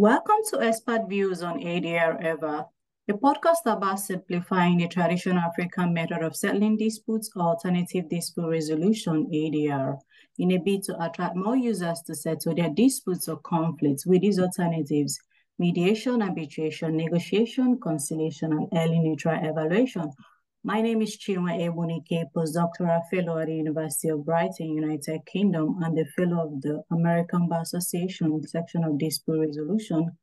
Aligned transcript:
Welcome 0.00 0.40
to 0.48 0.62
Expert 0.62 1.10
Views 1.10 1.42
on 1.42 1.60
ADR 1.60 2.24
EVA, 2.24 2.64
a 3.10 3.12
podcast 3.12 3.66
about 3.66 4.00
simplifying 4.00 4.78
the 4.78 4.88
traditional 4.88 5.36
African 5.36 5.92
method 5.92 6.22
of 6.22 6.34
settling 6.34 6.78
disputes 6.78 7.28
or 7.36 7.42
alternative 7.42 8.08
dispute 8.08 8.48
resolution 8.48 9.26
ADR 9.30 9.98
in 10.38 10.52
a 10.52 10.56
bid 10.56 10.84
to 10.84 11.04
attract 11.04 11.36
more 11.36 11.54
users 11.54 12.00
to 12.06 12.14
settle 12.14 12.54
their 12.54 12.70
disputes 12.70 13.28
or 13.28 13.40
conflicts 13.40 14.06
with 14.06 14.22
these 14.22 14.40
alternatives 14.40 15.20
mediation, 15.58 16.22
arbitration, 16.22 16.96
negotiation, 16.96 17.78
conciliation, 17.78 18.52
and 18.54 18.68
early 18.72 19.00
neutral 19.00 19.38
evaluation. 19.42 20.10
My 20.62 20.82
name 20.82 21.00
is 21.00 21.16
Chinwe 21.16 21.58
Ebunike, 21.58 22.26
postdoctoral 22.36 23.00
fellow 23.10 23.38
at 23.38 23.46
the 23.46 23.54
University 23.54 24.10
of 24.10 24.26
Brighton, 24.26 24.74
United 24.74 25.24
Kingdom, 25.24 25.78
and 25.82 25.96
the 25.96 26.04
fellow 26.14 26.48
of 26.48 26.60
the 26.60 26.82
American 26.90 27.48
Bar 27.48 27.62
Association 27.62 28.46
section 28.46 28.84
of 28.84 28.98
dispute 28.98 29.40
resolution. 29.40 30.18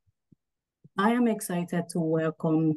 I 0.96 1.10
am 1.10 1.26
excited 1.26 1.88
to 1.90 1.98
welcome 1.98 2.74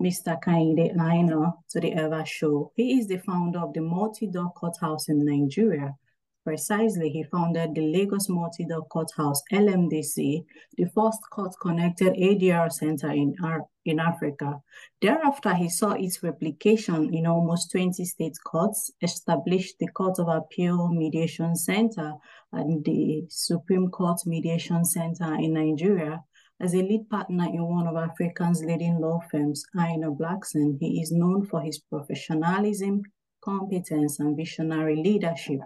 Mr. 0.00 0.40
Kehinde 0.40 0.92
Aina 0.96 1.54
to 1.70 1.80
the 1.80 1.90
EVA 1.90 2.24
show. 2.24 2.70
He 2.76 3.00
is 3.00 3.08
the 3.08 3.18
founder 3.18 3.58
of 3.58 3.72
the 3.74 3.80
Multi-Door 3.80 4.52
Courthouse 4.52 5.08
in 5.08 5.24
Nigeria, 5.24 5.96
Precisely, 6.44 7.08
he 7.08 7.22
founded 7.22 7.72
the 7.74 7.92
Lagos 7.92 8.28
Multi-Door 8.28 8.86
Courthouse, 8.86 9.40
LMDC, 9.52 10.44
the 10.76 10.86
first 10.86 11.20
court-connected 11.30 12.14
ADR 12.14 12.72
center 12.72 13.10
in, 13.10 13.36
in 13.84 14.00
Africa. 14.00 14.60
Thereafter, 15.00 15.54
he 15.54 15.68
saw 15.68 15.92
its 15.92 16.20
replication 16.24 17.14
in 17.14 17.26
almost 17.26 17.70
20 17.70 18.04
state 18.04 18.36
courts, 18.44 18.90
established 19.02 19.76
the 19.78 19.86
Court 19.88 20.18
of 20.18 20.26
Appeal 20.26 20.88
Mediation 20.88 21.54
Center 21.54 22.14
and 22.52 22.84
the 22.84 23.24
Supreme 23.28 23.88
Court 23.88 24.20
Mediation 24.26 24.84
Center 24.84 25.34
in 25.36 25.52
Nigeria. 25.54 26.24
As 26.60 26.74
a 26.74 26.78
lead 26.78 27.08
partner 27.08 27.46
in 27.46 27.64
one 27.64 27.86
of 27.86 27.96
Africa's 27.96 28.64
leading 28.64 29.00
law 29.00 29.20
firms, 29.30 29.64
Aina 29.78 30.10
Blankson, 30.10 30.76
he 30.80 31.00
is 31.00 31.12
known 31.12 31.46
for 31.46 31.60
his 31.60 31.78
professionalism, 31.78 33.02
competence, 33.42 34.20
and 34.20 34.36
visionary 34.36 34.96
leadership. 34.96 35.60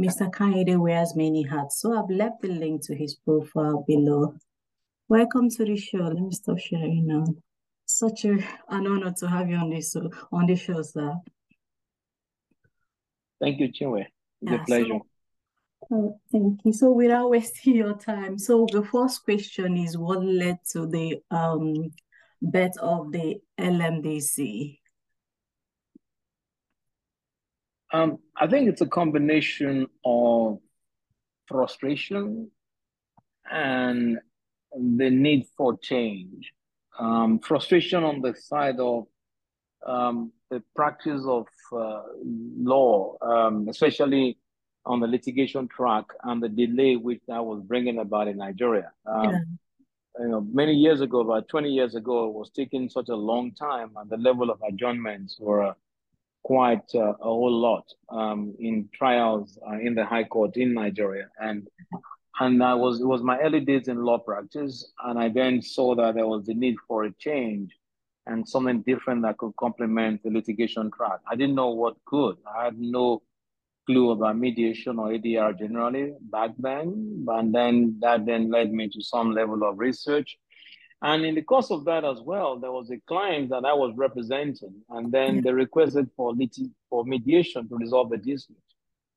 Mr. 0.00 0.30
Kehinde 0.30 0.78
wears 0.78 1.14
many 1.16 1.42
hats, 1.42 1.80
so 1.80 1.96
I've 1.96 2.10
left 2.10 2.42
the 2.42 2.48
link 2.48 2.84
to 2.86 2.94
his 2.94 3.14
profile 3.14 3.84
below. 3.86 4.34
Welcome 5.08 5.48
to 5.50 5.64
the 5.64 5.76
show. 5.76 5.98
Let 5.98 6.16
me 6.16 6.32
stop 6.32 6.58
sharing 6.58 7.06
now. 7.06 7.24
Such 7.86 8.24
a, 8.24 8.32
an 8.68 8.86
honor 8.86 9.12
to 9.18 9.28
have 9.28 9.48
you 9.48 9.56
on 9.56 9.70
this 9.70 9.94
on 9.96 10.46
the 10.46 10.56
show, 10.56 10.82
sir. 10.82 11.14
Thank 13.40 13.60
you, 13.60 13.68
Chinwe. 13.72 14.02
It's 14.02 14.10
yeah, 14.40 14.62
a 14.62 14.64
pleasure. 14.64 14.98
So, 15.88 15.94
oh, 15.94 16.20
thank 16.30 16.60
you. 16.64 16.72
So 16.72 16.92
without 16.92 17.30
wasting 17.30 17.76
your 17.76 17.94
time, 17.94 18.38
so 18.38 18.66
the 18.70 18.82
first 18.82 19.24
question 19.24 19.76
is 19.76 19.98
what 19.98 20.24
led 20.24 20.58
to 20.72 20.86
the 20.86 21.20
um 21.30 21.90
bet 22.40 22.76
of 22.78 23.12
the 23.12 23.40
LMDC? 23.58 24.78
Um, 27.92 28.18
I 28.36 28.46
think 28.46 28.68
it's 28.68 28.80
a 28.80 28.86
combination 28.86 29.86
of 30.04 30.58
frustration 31.46 32.50
and 33.50 34.18
the 34.72 35.10
need 35.10 35.46
for 35.56 35.76
change. 35.78 36.52
Um, 36.98 37.38
frustration 37.38 38.02
on 38.02 38.22
the 38.22 38.34
side 38.34 38.78
of 38.80 39.06
um, 39.86 40.32
the 40.50 40.62
practice 40.74 41.22
of 41.26 41.46
uh, 41.76 42.02
law, 42.22 43.16
um, 43.20 43.68
especially 43.68 44.38
on 44.86 45.00
the 45.00 45.06
litigation 45.06 45.68
track 45.68 46.06
and 46.24 46.42
the 46.42 46.48
delay 46.48 46.96
which 46.96 47.20
that 47.28 47.44
was 47.44 47.62
bringing 47.62 47.98
about 47.98 48.28
in 48.28 48.38
Nigeria. 48.38 48.90
Um, 49.06 49.24
yeah. 49.24 49.38
You 50.20 50.28
know, 50.28 50.46
many 50.52 50.74
years 50.74 51.00
ago, 51.00 51.20
about 51.20 51.48
20 51.48 51.70
years 51.70 51.94
ago, 51.94 52.28
it 52.28 52.34
was 52.34 52.50
taking 52.50 52.88
such 52.88 53.08
a 53.08 53.16
long 53.16 53.52
time 53.52 53.92
and 53.96 54.10
the 54.10 54.18
level 54.18 54.50
of 54.50 54.60
adjournments 54.66 55.36
were 55.40 55.74
quite 56.42 56.94
uh, 56.94 57.14
a 57.20 57.24
whole 57.24 57.52
lot 57.52 57.84
um, 58.10 58.54
in 58.58 58.88
trials 58.92 59.58
uh, 59.68 59.78
in 59.78 59.94
the 59.94 60.04
High 60.04 60.24
Court 60.24 60.56
in 60.56 60.74
Nigeria, 60.74 61.28
and 61.40 61.68
and 62.40 62.62
I 62.62 62.74
was 62.74 63.00
it 63.00 63.06
was 63.06 63.22
my 63.22 63.38
early 63.40 63.60
days 63.60 63.88
in 63.88 64.02
law 64.02 64.18
practice, 64.18 64.92
and 65.04 65.18
I 65.18 65.28
then 65.28 65.62
saw 65.62 65.94
that 65.96 66.14
there 66.14 66.26
was 66.26 66.46
the 66.46 66.54
need 66.54 66.76
for 66.88 67.04
a 67.04 67.12
change 67.12 67.72
and 68.26 68.48
something 68.48 68.82
different 68.82 69.22
that 69.22 69.38
could 69.38 69.54
complement 69.56 70.22
the 70.22 70.30
litigation 70.30 70.90
track. 70.92 71.18
I 71.28 71.34
didn't 71.34 71.56
know 71.56 71.70
what 71.70 71.96
could. 72.04 72.36
I 72.56 72.64
had 72.66 72.78
no 72.78 73.22
clue 73.86 74.10
about 74.10 74.38
mediation 74.38 74.98
or 74.98 75.08
ADR 75.08 75.58
generally 75.58 76.14
back 76.20 76.50
then, 76.58 77.24
and 77.28 77.54
then 77.54 77.98
that 78.00 78.26
then 78.26 78.50
led 78.50 78.72
me 78.72 78.88
to 78.88 79.02
some 79.02 79.32
level 79.32 79.68
of 79.68 79.78
research 79.78 80.38
and 81.02 81.24
in 81.24 81.34
the 81.34 81.42
course 81.42 81.70
of 81.72 81.84
that 81.86 82.04
as 82.04 82.20
well, 82.20 82.58
there 82.58 82.70
was 82.70 82.90
a 82.90 82.98
client 83.08 83.50
that 83.50 83.64
I 83.64 83.72
was 83.72 83.92
representing, 83.96 84.82
and 84.88 85.10
then 85.10 85.36
yeah. 85.36 85.40
they 85.44 85.52
requested 85.52 86.08
for 86.16 86.32
lit- 86.32 86.70
for 86.88 87.04
mediation 87.04 87.68
to 87.68 87.76
resolve 87.76 88.10
the 88.10 88.18
dispute. 88.18 88.58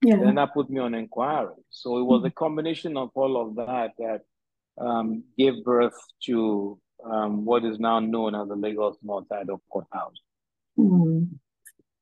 Yeah. 0.01 0.17
Then 0.17 0.35
that 0.35 0.53
put 0.53 0.69
me 0.69 0.79
on 0.79 0.95
inquiry. 0.95 1.53
So 1.69 1.97
it 1.97 2.03
was 2.03 2.19
mm-hmm. 2.19 2.27
a 2.27 2.31
combination 2.31 2.97
of 2.97 3.11
all 3.13 3.41
of 3.41 3.55
that 3.55 3.91
that 3.99 4.21
um, 4.79 5.23
gave 5.37 5.63
birth 5.63 5.97
to 6.25 6.79
um, 7.03 7.45
what 7.45 7.63
is 7.63 7.79
now 7.79 7.99
known 7.99 8.35
as 8.35 8.47
the 8.47 8.55
Lagos 8.55 8.97
Multi-Door 9.03 9.61
Courthouse. 9.71 10.19
Mm-hmm. 10.77 11.35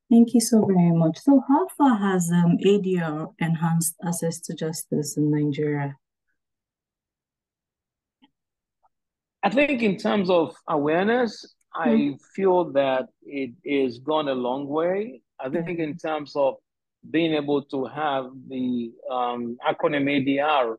Thank 0.09 0.33
you 0.33 0.41
so 0.41 0.65
very 0.65 0.91
much. 0.91 1.17
So, 1.19 1.41
how 1.47 1.67
far 1.77 1.97
has 1.97 2.29
um, 2.31 2.57
ADR 2.65 3.33
enhanced 3.39 3.95
access 4.05 4.39
to 4.41 4.53
justice 4.53 5.17
in 5.17 5.31
Nigeria? 5.31 5.95
I 9.43 9.49
think 9.49 9.81
in 9.81 9.97
terms 9.97 10.29
of 10.29 10.55
awareness, 10.69 11.45
I 11.75 11.89
mm-hmm. 11.89 12.15
feel 12.33 12.71
that 12.71 13.09
it 13.23 13.51
is 13.65 13.99
gone 13.99 14.29
a 14.29 14.33
long 14.33 14.67
way. 14.67 15.21
I 15.37 15.49
think 15.49 15.79
in 15.79 15.97
terms 15.97 16.33
of 16.35 16.55
being 17.11 17.33
able 17.33 17.61
to 17.63 17.83
have 17.85 18.31
the 18.47 18.93
um, 19.11 19.57
acronym 19.67 20.05
ADR 20.07 20.77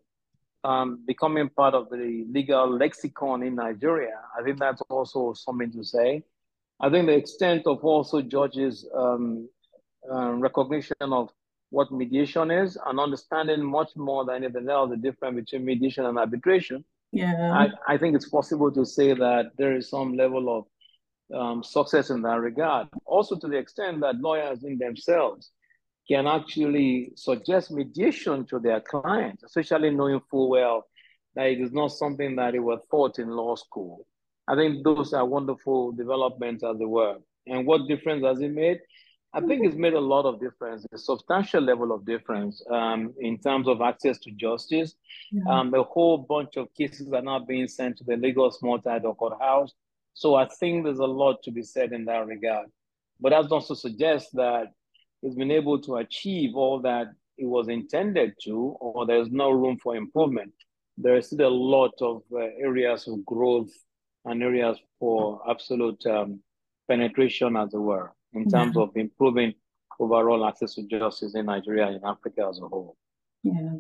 um, 0.65 1.05
becoming 1.07 1.51
part 1.51 1.75
of 1.75 1.91
the 1.91 2.25
legal 2.31 2.75
lexicon 2.75 3.43
in 3.43 3.57
Nigeria, 3.57 4.19
I 4.39 4.43
think 4.43 4.59
that's 4.59 4.81
also 4.89 5.35
something 5.35 5.71
to 5.73 5.85
say. 5.85 6.23
I 6.81 6.89
think 6.89 7.07
the 7.07 7.17
extent 7.17 7.67
of 7.67 7.85
also 7.85 8.23
judges' 8.23 8.87
um, 8.97 9.47
uh, 10.11 10.31
recognition 10.33 10.97
of 11.03 11.29
what 11.69 11.93
mediation 11.93 12.51
is 12.51 12.79
and 12.87 12.99
understanding 12.99 13.63
much 13.63 13.91
more 13.97 14.25
than 14.25 14.45
anything 14.45 14.71
else 14.71 14.91
the 14.91 14.97
difference 14.97 15.37
between 15.37 15.67
mediation 15.67 16.07
and 16.07 16.19
arbitration 16.19 16.85
yeah. 17.15 17.53
I, 17.53 17.95
I 17.95 17.99
think 17.99 18.17
it's 18.17 18.29
possible 18.29 18.71
to 18.73 18.85
say 18.85 19.15
that 19.15 19.53
there 19.57 19.77
is 19.77 19.89
some 19.89 20.17
level 20.17 20.59
of 20.59 20.65
um, 21.35 21.63
success 21.63 22.11
in 22.11 22.23
that 22.23 22.41
regard. 22.41 22.89
Also, 23.07 23.37
to 23.37 23.49
the 23.49 23.57
extent 23.57 24.01
that 24.01 24.17
lawyers 24.17 24.65
in 24.65 24.79
themselves 24.79 25.51
can 26.09 26.27
actually 26.27 27.13
suggest 27.17 27.71
mediation 27.71 28.45
to 28.47 28.59
their 28.59 28.81
clients, 28.81 29.43
especially 29.45 29.91
knowing 29.91 30.21
full 30.31 30.51
well 30.51 30.85
that 31.35 31.47
it 31.47 31.61
is 31.61 31.73
not 31.73 31.89
something 31.89 32.37
that 32.37 32.53
they 32.53 32.59
were 32.59 32.79
taught 32.91 33.19
in 33.19 33.31
law 33.31 33.55
school. 33.57 34.07
I 34.47 34.55
think 34.55 34.85
those 34.85 35.15
are 35.15 35.25
wonderful 35.25 35.93
developments 35.93 36.63
as 36.63 36.81
it 36.81 36.89
were. 36.89 37.17
And 37.47 37.67
what 37.67 37.89
difference 37.89 38.25
has 38.25 38.41
it 38.41 38.53
made? 38.53 38.81
I 39.35 39.41
think 39.41 39.67
it's 39.67 39.75
made 39.75 39.95
a 39.95 40.01
lot 40.01 40.27
of 40.27 40.41
difference, 40.41 40.87
a 40.93 40.99
substantial 40.99 41.61
level 41.61 41.91
of 41.91 42.07
difference 42.07 42.63
um, 42.71 43.13
in 43.19 43.37
terms 43.39 43.67
of 43.67 43.81
access 43.81 44.17
to 44.21 44.31
justice. 44.31 44.95
Yeah. 45.33 45.43
Um, 45.51 45.75
a 45.75 45.83
whole 45.83 46.19
bunch 46.19 46.57
of 46.57 46.73
cases 46.75 47.13
are 47.13 47.21
now 47.21 47.41
being 47.41 47.67
sent 47.67 47.99
to 47.99 48.05
the 48.05 48.17
Lagos 48.17 48.63
Multi-Door 48.63 49.17
Courthouse. 49.17 49.73
So 50.15 50.37
I 50.37 50.47
think 50.47 50.85
there's 50.85 51.01
a 51.01 51.05
lot 51.05 51.43
to 51.43 51.51
be 51.51 51.65
said 51.65 51.93
in 51.93 52.05
that 52.05 52.27
regard. 52.27 52.69
But 53.21 53.31
that 53.31 53.51
also 53.51 53.75
suggests 53.75 54.31
that 54.35 54.69
it's 55.25 55.35
been 55.35 55.51
able 55.51 55.81
to 55.83 55.97
achieve 55.97 56.55
all 56.55 56.81
that 56.83 57.09
it 57.37 57.47
was 57.47 57.69
intended 57.69 58.35
to, 58.45 58.77
or 58.81 59.05
there's 59.05 59.33
no 59.33 59.51
room 59.51 59.79
for 59.83 59.97
improvement. 59.97 60.53
There 60.97 61.17
is 61.17 61.27
still 61.27 61.49
a 61.49 61.49
lot 61.49 61.95
of 62.01 62.23
uh, 62.33 62.39
areas 62.63 63.09
of 63.09 63.25
growth 63.27 63.73
and 64.25 64.45
areas 64.45 64.79
for 65.01 65.41
absolute 65.51 66.07
um, 66.07 66.39
penetration, 66.89 67.57
as 67.57 67.75
it 67.75 67.79
were 67.79 68.13
in 68.35 68.49
terms 68.49 68.75
yeah. 68.77 68.83
of 68.83 68.91
improving 68.97 69.55
overall 70.01 70.47
access 70.47 70.75
to 70.75 70.83
justice 70.87 71.35
in 71.35 71.47
Nigeria 71.47 71.87
and 71.87 72.05
Africa 72.05 72.47
as 72.49 72.59
a 72.59 72.69
whole. 72.69 72.97
Yeah, 73.43 73.77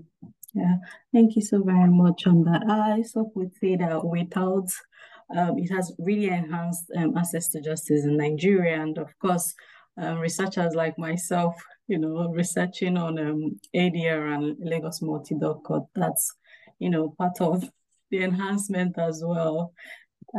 yeah. 0.55 0.77
Thank 1.13 1.37
you 1.37 1.43
so 1.43 1.63
very 1.63 1.91
much 1.91 2.27
on 2.27 2.45
that. 2.45 2.63
I 2.69 2.93
also 2.93 3.31
would 3.35 3.53
say 3.57 3.77
that 3.77 4.05
without 4.05 4.69
um, 5.35 5.59
it 5.59 5.71
has 5.73 5.93
really 5.99 6.29
enhanced 6.29 6.85
um, 6.97 7.17
access 7.17 7.49
to 7.51 7.61
justice 7.61 8.05
in 8.05 8.17
Nigeria, 8.17 8.81
and 8.81 8.99
of 8.99 9.19
course, 9.19 9.55
um, 9.97 10.19
researchers 10.19 10.75
like 10.75 10.99
myself, 10.99 11.55
you 11.89 11.99
know, 11.99 12.29
researching 12.29 12.97
on 12.97 13.19
um, 13.19 13.59
ADR 13.75 14.35
and 14.35 14.57
Lagos 14.61 15.01
Multi-Door 15.01 15.63
Court, 15.63 15.85
that's 15.95 16.35
you 16.79 16.91
know 16.91 17.15
part 17.17 17.41
of 17.41 17.69
the 18.11 18.23
enhancement 18.23 18.99
as 18.99 19.23
well. 19.25 19.73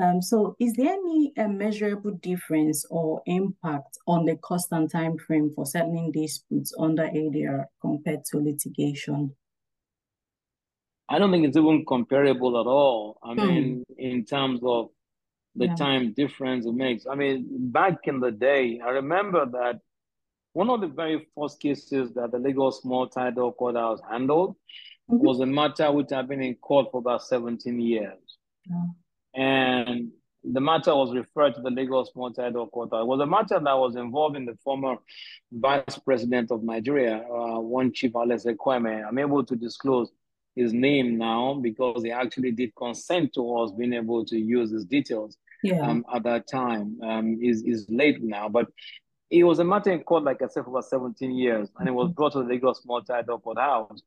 Um, 0.01 0.21
so 0.21 0.55
is 0.59 0.73
there 0.73 0.91
any 0.91 1.31
uh, 1.37 1.47
measurable 1.47 2.11
difference 2.21 2.85
or 2.89 3.21
impact 3.25 3.97
on 4.07 4.25
the 4.25 4.35
cost 4.37 4.67
and 4.71 4.91
time 4.91 5.17
frame 5.17 5.51
for 5.55 5.65
settling 5.65 6.11
disputes 6.11 6.73
under 6.77 7.03
ADR 7.03 7.65
compared 7.81 8.25
to 8.25 8.37
litigation? 8.39 9.35
I 11.07 11.19
don't 11.19 11.31
think 11.31 11.45
it's 11.45 11.55
even 11.55 11.85
comparable 11.87 12.59
at 12.59 12.67
all. 12.67 13.19
I 13.23 13.35
mm. 13.35 13.47
mean, 13.47 13.83
in 13.97 14.25
terms 14.25 14.59
of 14.63 14.89
the 15.55 15.67
yeah. 15.67 15.75
time 15.75 16.13
difference 16.13 16.65
it 16.65 16.73
makes. 16.73 17.05
I 17.09 17.15
mean, 17.15 17.45
back 17.71 17.99
in 18.05 18.19
the 18.19 18.31
day, 18.31 18.81
I 18.83 18.89
remember 18.89 19.45
that 19.45 19.79
one 20.53 20.69
of 20.69 20.81
the 20.81 20.87
very 20.87 21.27
first 21.37 21.61
cases 21.61 22.13
that 22.15 22.31
the 22.31 22.39
Lagos 22.39 22.83
Multi-Door 22.83 23.55
Courthouse 23.55 23.99
handled 24.09 24.55
mm-hmm. 25.09 25.25
was 25.25 25.39
a 25.39 25.45
matter 25.45 25.91
which 25.91 26.09
had 26.11 26.27
been 26.27 26.41
in 26.41 26.55
court 26.55 26.87
for 26.91 26.97
about 26.97 27.23
17 27.23 27.79
years. 27.79 28.37
Yeah. 28.69 28.85
And 29.35 30.11
the 30.43 30.61
matter 30.61 30.95
was 30.95 31.13
referred 31.13 31.55
to 31.55 31.61
the 31.61 31.71
Lagos 31.71 32.11
Multi-Door 32.15 32.69
Courthouse. 32.69 33.01
It 33.01 33.07
was 33.07 33.19
a 33.19 33.25
matter 33.25 33.59
that 33.59 33.77
was 33.77 33.95
involving 33.95 34.45
the 34.45 34.55
former 34.63 34.95
vice 35.51 35.97
president 36.03 36.51
of 36.51 36.63
Nigeria, 36.63 37.17
uh, 37.17 37.59
one 37.59 37.91
Chief 37.91 38.15
Alex 38.15 38.45
Ekwueme. 38.45 39.07
I'm 39.07 39.17
able 39.17 39.43
to 39.43 39.55
disclose 39.55 40.11
his 40.55 40.71
name 40.71 41.17
now 41.17 41.59
because 41.61 42.03
he 42.03 42.11
actually 42.11 42.51
did 42.51 42.75
consent 42.75 43.33
to 43.33 43.57
us 43.57 43.71
being 43.71 43.93
able 43.93 44.23
to 44.25 44.37
use 44.37 44.71
his 44.71 44.85
details 44.85 45.37
yeah. 45.63 45.81
um, 45.81 46.05
at 46.13 46.23
that 46.23 46.47
time. 46.47 46.97
Um, 47.03 47.39
is 47.41 47.63
is 47.63 47.85
late 47.89 48.21
now, 48.23 48.47
but 48.47 48.67
it 49.29 49.43
was 49.43 49.59
a 49.59 49.63
matter 49.63 49.91
in 49.91 50.03
court, 50.03 50.23
like 50.23 50.41
I 50.41 50.47
said, 50.47 50.63
for 50.63 50.69
about 50.69 50.85
17 50.85 51.31
years, 51.31 51.69
and 51.77 51.89
it 51.89 51.91
was 51.91 52.07
mm-hmm. 52.07 52.13
brought 52.13 52.33
to 52.33 52.39
the 52.39 52.45
Lagos 52.45 52.81
Multi-Door 52.85 53.41
Courthouse. 53.41 54.01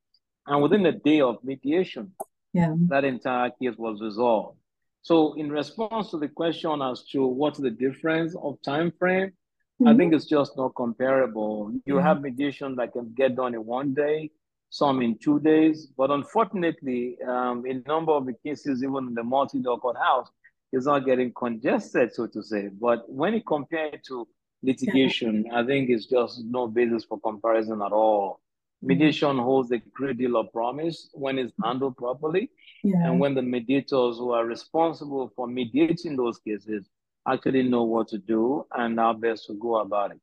And 0.47 0.63
within 0.63 0.87
a 0.87 0.93
day 0.93 1.21
of 1.21 1.43
mediation, 1.45 2.13
yeah. 2.55 2.75
that 2.89 3.05
entire 3.05 3.51
case 3.51 3.75
was 3.77 4.01
resolved. 4.01 4.57
So, 5.03 5.35
in 5.35 5.51
response 5.51 6.11
to 6.11 6.19
the 6.19 6.29
question 6.29 6.83
as 6.83 7.05
to 7.13 7.27
what's 7.27 7.59
the 7.59 7.71
difference 7.71 8.35
of 8.43 8.61
time 8.63 8.93
frame, 8.99 9.29
mm-hmm. 9.29 9.89
I 9.89 9.97
think 9.97 10.13
it's 10.13 10.27
just 10.27 10.57
not 10.57 10.75
comparable. 10.75 11.73
You 11.87 11.95
mm-hmm. 11.95 12.05
have 12.05 12.23
mediation 12.23 12.77
that 12.77 12.93
can 12.93 13.13
get 13.17 13.37
done 13.37 13.55
in 13.55 13.65
one 13.65 13.95
day, 13.95 14.31
some 14.71 15.01
in 15.01 15.17
two 15.19 15.41
days, 15.41 15.87
but 15.97 16.11
unfortunately, 16.11 17.17
um, 17.27 17.65
in 17.65 17.83
a 17.85 17.89
number 17.89 18.13
of 18.13 18.27
the 18.27 18.35
cases, 18.45 18.83
even 18.83 19.09
in 19.09 19.15
the 19.15 19.23
multi-door 19.23 19.79
courthouse, 19.79 20.29
is 20.73 20.85
not 20.85 21.07
getting 21.07 21.33
congested, 21.33 22.13
so 22.13 22.27
to 22.27 22.43
say. 22.43 22.69
But 22.69 23.11
when 23.11 23.33
you 23.35 23.43
compare 23.43 23.87
it 23.87 24.05
to 24.09 24.29
litigation, 24.63 25.47
I 25.53 25.65
think 25.65 25.89
it's 25.89 26.07
just 26.07 26.43
no 26.45 26.67
basis 26.67 27.05
for 27.05 27.19
comparison 27.21 27.81
at 27.81 27.93
all. 27.93 28.41
Mm-hmm. 28.79 28.87
Mediation 28.89 29.39
holds 29.39 29.73
a 29.73 29.79
great 29.79 30.19
deal 30.19 30.37
of 30.37 30.53
promise 30.53 31.09
when 31.13 31.39
it's 31.39 31.53
handled 31.63 31.97
properly, 31.97 32.51
yeah. 32.85 33.07
and 33.07 33.19
when 33.19 33.35
the 33.35 33.43
mediators 33.43 34.19
who 34.19 34.31
are 34.33 34.47
responsible 34.47 35.33
for 35.35 35.47
mediating 35.49 36.17
those 36.17 36.39
cases 36.39 36.89
actually 37.27 37.63
know 37.63 37.83
what 37.83 38.09
to 38.09 38.19
do 38.19 38.65
and 38.75 38.99
how 38.99 39.13
best 39.13 39.47
to 39.47 39.55
go 39.55 39.77
about 39.77 40.13
it. 40.13 40.21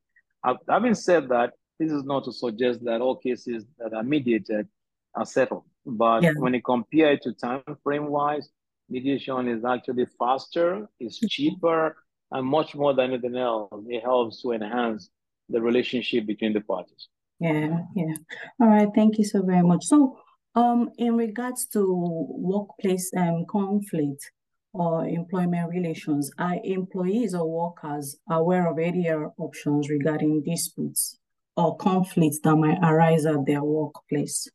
Having 0.68 0.94
said 0.94 1.28
that, 1.28 1.52
this 1.78 1.92
is 1.92 2.04
not 2.04 2.24
to 2.24 2.32
suggest 2.32 2.82
that 2.84 3.00
all 3.00 3.16
cases 3.16 3.66
that 3.78 3.92
are 3.92 4.02
mediated 4.02 4.66
are 5.14 5.26
settled, 5.26 5.64
but 5.84 6.22
yeah. 6.22 6.32
when 6.38 6.54
you 6.54 6.62
compare 6.62 7.12
it 7.12 7.22
to 7.22 7.32
time 7.32 7.62
frame 7.82 8.06
wise, 8.06 8.48
mediation 8.88 9.48
is 9.48 9.64
actually 9.64 10.06
faster, 10.18 10.88
it's 10.98 11.18
mm-hmm. 11.18 11.26
cheaper, 11.28 11.96
and 12.30 12.46
much 12.46 12.74
more 12.74 12.94
than 12.94 13.12
anything 13.12 13.36
else, 13.36 13.84
it 13.88 14.02
helps 14.02 14.40
to 14.42 14.52
enhance 14.52 15.10
the 15.48 15.60
relationship 15.60 16.26
between 16.26 16.52
the 16.52 16.60
parties. 16.60 17.08
Yeah, 17.38 17.80
yeah. 17.94 18.14
All 18.60 18.68
right, 18.68 18.88
thank 18.94 19.18
you 19.18 19.24
so 19.24 19.42
very 19.42 19.62
much. 19.62 19.84
So, 19.84 20.18
um, 20.54 20.90
in 20.96 21.16
regards 21.16 21.66
to 21.68 21.84
workplace 21.86 23.10
um, 23.16 23.44
conflict 23.50 24.30
or 24.72 25.06
employment 25.06 25.68
relations, 25.70 26.30
are 26.38 26.56
employees 26.64 27.34
or 27.34 27.46
workers 27.46 28.16
aware 28.30 28.66
of 28.68 28.76
ADR 28.76 29.32
options 29.38 29.90
regarding 29.90 30.42
disputes 30.44 31.18
or 31.56 31.76
conflicts 31.76 32.40
that 32.40 32.56
might 32.56 32.78
arise 32.82 33.26
at 33.26 33.44
their 33.44 33.62
workplace? 33.62 34.48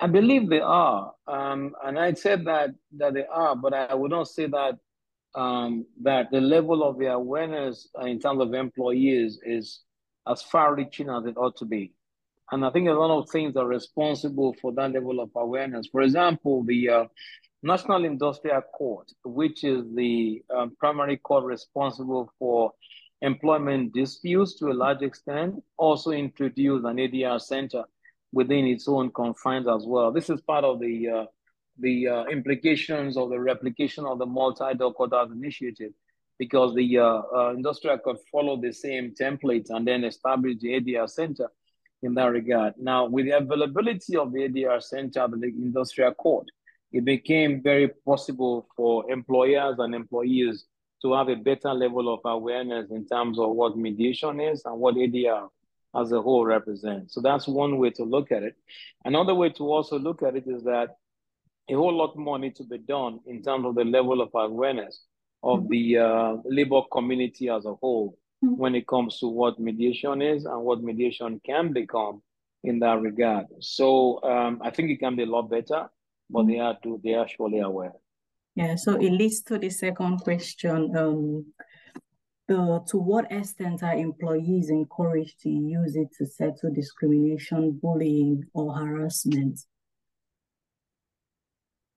I 0.00 0.06
believe 0.06 0.48
they 0.48 0.60
are, 0.60 1.12
um, 1.26 1.74
and 1.84 1.98
I 1.98 2.14
said 2.14 2.46
that 2.46 2.70
that 2.96 3.12
they 3.12 3.26
are, 3.26 3.54
but 3.54 3.74
I 3.74 3.94
would 3.94 4.10
not 4.10 4.28
say 4.28 4.46
that 4.46 4.78
um, 5.34 5.84
that 6.02 6.30
the 6.30 6.40
level 6.40 6.82
of 6.82 6.98
the 6.98 7.12
awareness 7.12 7.88
in 8.00 8.18
terms 8.18 8.40
of 8.40 8.54
employees 8.54 9.38
is 9.44 9.80
as 10.26 10.42
far-reaching 10.42 11.10
as 11.10 11.26
it 11.26 11.36
ought 11.36 11.56
to 11.56 11.64
be. 11.64 11.92
And 12.50 12.64
I 12.64 12.70
think 12.70 12.88
a 12.88 12.92
lot 12.92 13.18
of 13.18 13.30
things 13.30 13.56
are 13.56 13.66
responsible 13.66 14.54
for 14.60 14.72
that 14.72 14.92
level 14.92 15.20
of 15.20 15.30
awareness. 15.34 15.88
For 15.90 16.02
example, 16.02 16.62
the 16.64 16.88
uh, 16.88 17.04
National 17.62 18.04
Industrial 18.04 18.60
Court, 18.60 19.10
which 19.24 19.64
is 19.64 19.84
the 19.94 20.42
um, 20.54 20.76
primary 20.78 21.16
court 21.16 21.44
responsible 21.44 22.30
for 22.38 22.72
employment 23.22 23.94
disputes 23.94 24.54
to 24.56 24.66
a 24.66 24.74
large 24.74 25.02
extent, 25.02 25.62
also 25.78 26.10
introduced 26.10 26.84
an 26.84 26.96
ADR 26.98 27.40
center 27.40 27.84
within 28.32 28.66
its 28.66 28.86
own 28.88 29.10
confines 29.10 29.66
as 29.66 29.84
well. 29.86 30.12
This 30.12 30.28
is 30.28 30.40
part 30.42 30.64
of 30.64 30.80
the 30.80 31.08
uh, 31.08 31.24
the 31.80 32.06
uh, 32.06 32.24
implications 32.26 33.16
of 33.16 33.30
the 33.30 33.40
replication 33.40 34.04
of 34.04 34.18
the 34.18 34.26
multi-door 34.26 34.94
courthouse 34.94 35.32
initiative 35.32 35.92
because 36.38 36.74
the 36.74 36.98
uh, 36.98 37.22
uh, 37.34 37.52
industrial 37.54 37.98
could 37.98 38.16
follow 38.30 38.60
the 38.60 38.72
same 38.72 39.14
template 39.18 39.70
and 39.70 39.86
then 39.86 40.04
establish 40.04 40.58
the 40.60 40.80
ADR 40.80 41.08
center 41.08 41.48
in 42.02 42.14
that 42.14 42.26
regard. 42.26 42.74
Now, 42.76 43.06
with 43.06 43.26
the 43.26 43.38
availability 43.38 44.16
of 44.16 44.32
the 44.32 44.48
ADR 44.48 44.82
center 44.82 45.26
the 45.28 45.46
industrial 45.46 46.14
court, 46.14 46.48
it 46.92 47.04
became 47.04 47.62
very 47.62 47.88
possible 48.06 48.68
for 48.76 49.10
employers 49.10 49.76
and 49.78 49.94
employees 49.94 50.66
to 51.02 51.12
have 51.12 51.28
a 51.28 51.36
better 51.36 51.72
level 51.74 52.12
of 52.12 52.20
awareness 52.24 52.90
in 52.90 53.06
terms 53.06 53.38
of 53.38 53.50
what 53.50 53.76
mediation 53.76 54.40
is 54.40 54.62
and 54.64 54.78
what 54.78 54.94
ADR 54.94 55.48
as 55.96 56.12
a 56.12 56.20
whole 56.20 56.44
represents. 56.44 57.14
So 57.14 57.20
that's 57.20 57.46
one 57.46 57.78
way 57.78 57.90
to 57.90 58.04
look 58.04 58.32
at 58.32 58.42
it. 58.42 58.56
Another 59.04 59.34
way 59.34 59.50
to 59.50 59.64
also 59.64 59.98
look 59.98 60.22
at 60.22 60.36
it 60.36 60.44
is 60.46 60.64
that 60.64 60.96
a 61.68 61.74
whole 61.74 61.96
lot 61.96 62.16
more 62.16 62.38
needs 62.38 62.58
to 62.58 62.64
be 62.64 62.78
done 62.78 63.20
in 63.26 63.42
terms 63.42 63.66
of 63.66 63.74
the 63.74 63.84
level 63.84 64.20
of 64.20 64.30
awareness 64.34 65.00
of 65.44 65.60
mm-hmm. 65.60 65.68
the 65.68 65.98
uh, 65.98 66.36
labor 66.44 66.80
community 66.90 67.50
as 67.50 67.66
a 67.66 67.74
whole 67.74 68.18
mm-hmm. 68.42 68.56
when 68.56 68.74
it 68.74 68.86
comes 68.86 69.18
to 69.20 69.28
what 69.28 69.60
mediation 69.60 70.22
is 70.22 70.46
and 70.46 70.60
what 70.62 70.82
mediation 70.82 71.40
can 71.44 71.72
become 71.72 72.22
in 72.64 72.78
that 72.78 73.00
regard. 73.00 73.46
So 73.60 74.22
um, 74.22 74.60
I 74.64 74.70
think 74.70 74.90
it 74.90 74.98
can 74.98 75.16
be 75.16 75.24
a 75.24 75.26
lot 75.26 75.50
better, 75.50 75.88
but 76.30 76.40
mm-hmm. 76.40 76.50
they 76.50 76.58
are 76.60 76.78
to, 76.82 77.00
they 77.04 77.14
are 77.14 77.28
surely 77.28 77.60
aware. 77.60 77.92
Yeah, 78.56 78.76
so 78.76 78.94
it 78.94 79.10
leads 79.10 79.42
to 79.42 79.58
the 79.58 79.68
second 79.68 80.18
question. 80.20 80.96
Um, 80.96 81.46
the, 82.46 82.82
to 82.88 82.98
what 82.98 83.30
extent 83.32 83.82
are 83.82 83.94
employees 83.94 84.70
encouraged 84.70 85.40
to 85.40 85.50
use 85.50 85.96
it 85.96 86.08
to 86.18 86.26
settle 86.26 86.72
discrimination, 86.72 87.78
bullying, 87.82 88.44
or 88.54 88.74
harassment? 88.74 89.60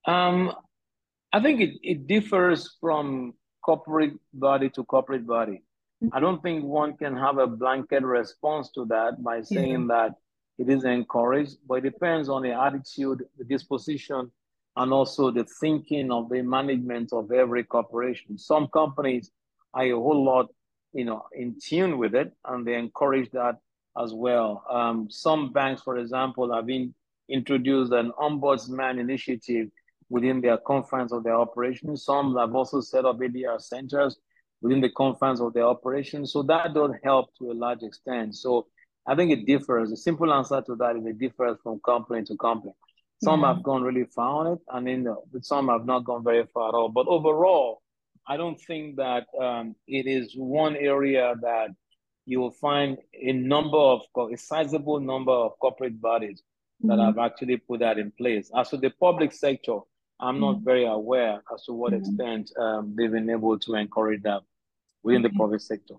Um, 0.05 0.53
I 1.31 1.41
think 1.41 1.62
it, 1.62 1.77
it 1.83 2.07
differs 2.07 2.77
from 2.79 3.33
corporate 3.67 4.13
body 4.33 4.69
to 4.69 4.83
corporate 4.86 5.27
body. 5.27 5.62
Mm-hmm. 6.01 6.15
I 6.15 6.19
don't 6.19 6.41
think 6.41 6.63
one 6.63 6.95
can 6.95 7.15
have 7.17 7.38
a 7.38 7.47
blanket 7.47 8.03
response 8.03 8.71
to 8.75 8.86
that 8.86 9.21
by 9.21 9.41
saying 9.41 9.88
that 9.88 10.12
it 10.57 10.69
is 10.69 10.86
encouraged, 10.86 11.57
but 11.67 11.75
it 11.79 11.91
depends 11.91 12.29
on 12.29 12.41
the 12.43 12.53
attitude, 12.53 13.24
the 13.38 13.43
disposition, 13.43 14.31
and 14.75 14.93
also 14.93 15.31
the 15.31 15.45
thinking 15.59 16.12
of 16.12 16.29
the 16.29 16.41
management 16.41 17.12
of 17.12 17.31
every 17.31 17.63
corporation. 17.63 18.38
Some 18.38 18.67
companies 18.67 19.31
are 19.74 19.86
a 19.86 19.91
whole 19.91 20.24
lot, 20.24 20.47
you 20.93 21.05
know, 21.05 21.24
in 21.33 21.57
tune 21.62 21.97
with 21.97 22.15
it, 22.15 22.31
and 22.45 22.65
they 22.65 22.75
encourage 22.75 23.29
that 23.31 23.55
as 24.01 24.13
well. 24.13 24.63
Um, 24.69 25.09
some 25.09 25.51
banks, 25.51 25.81
for 25.81 25.97
example, 25.97 26.53
have 26.53 26.67
been 26.67 26.93
introduced 27.29 27.91
an 27.91 28.12
ombudsman 28.19 29.00
initiative 29.00 29.67
within 30.09 30.41
their 30.41 30.57
confines 30.57 31.11
of 31.11 31.23
their 31.23 31.35
operations. 31.35 32.05
Some 32.05 32.35
have 32.37 32.55
also 32.55 32.81
set 32.81 33.05
up 33.05 33.19
ADR 33.19 33.61
centers 33.61 34.17
within 34.61 34.81
the 34.81 34.89
confines 34.89 35.41
of 35.41 35.53
their 35.53 35.65
operations. 35.65 36.31
So 36.31 36.43
that 36.43 36.73
does 36.73 36.91
help 37.03 37.29
to 37.39 37.51
a 37.51 37.53
large 37.53 37.83
extent. 37.83 38.35
So 38.35 38.67
I 39.05 39.15
think 39.15 39.31
it 39.31 39.45
differs. 39.45 39.89
The 39.89 39.97
simple 39.97 40.33
answer 40.33 40.61
to 40.61 40.75
that 40.75 40.95
is 40.95 41.05
it 41.05 41.19
differs 41.19 41.57
from 41.63 41.79
company 41.85 42.23
to 42.25 42.37
company. 42.37 42.73
Some 43.23 43.41
have 43.41 43.63
gone 43.63 43.81
really 43.81 44.05
far 44.05 44.45
on 44.45 44.53
it, 44.53 44.59
and 44.69 44.85
then 44.85 45.07
some 45.41 45.69
have 45.69 45.85
not 45.85 46.05
gone 46.05 46.23
very 46.23 46.45
far 46.53 46.69
at 46.69 46.75
all. 46.75 46.89
But 46.89 47.07
overall, 47.07 47.81
I 48.27 48.37
don't 48.37 48.59
think 48.61 48.97
that 48.97 49.25
um, 49.41 49.75
it 49.87 50.05
is 50.05 50.33
one 50.35 50.75
area 50.75 51.33
that 51.41 51.69
you 52.25 52.39
will 52.39 52.51
find 52.51 52.97
a 53.13 53.31
number 53.31 53.77
of 53.77 54.01
a 54.31 54.37
sizable 54.37 54.99
number 54.99 55.31
of 55.31 55.57
corporate 55.59 55.99
bodies 55.99 56.43
that 56.81 56.93
mm-hmm. 56.93 57.05
have 57.05 57.17
actually 57.17 57.57
put 57.57 57.79
that 57.79 57.97
in 57.97 58.11
place. 58.11 58.51
As 58.55 58.69
for 58.69 58.77
the 58.77 58.91
public 58.99 59.31
sector, 59.31 59.79
I'm 60.19 60.39
not 60.39 60.57
mm. 60.57 60.63
very 60.63 60.86
aware 60.86 61.41
as 61.53 61.63
to 61.65 61.74
what 61.74 61.93
mm-hmm. 61.93 62.03
extent 62.03 62.51
um, 62.59 62.95
they've 62.97 63.12
been 63.12 63.29
able 63.29 63.57
to 63.59 63.75
encourage 63.75 64.24
that 64.24 64.41
within 65.03 65.21
the 65.21 65.29
private 65.29 65.62
sector. 65.62 65.95